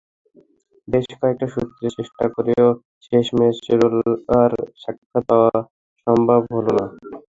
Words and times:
বেশ 0.87 1.05
কয়েকটা 1.19 1.47
সূত্রে 1.53 1.87
চেষ্টা 1.97 2.25
করেও 2.35 2.67
শেষমেশ 3.05 3.57
রোলার 3.81 4.51
সাক্ষাৎ 4.81 5.23
পাওয়া 5.29 5.51
সম্ভব 6.07 6.41
হলো 6.55 6.71
না। 6.79 6.85